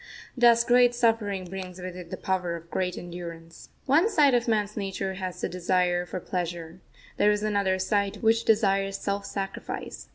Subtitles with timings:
[0.35, 3.69] Thus great suffering brings with it the power of great endurance.
[3.85, 6.81] One side of man's nature has the desire for pleasure
[7.17, 10.09] there is another side which desires self sacrifice.